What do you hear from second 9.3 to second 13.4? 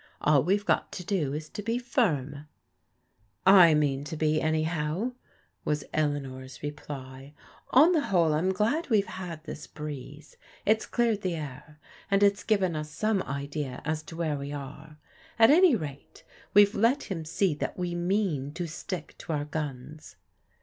this breeze. It's cleared the air, and it's given us some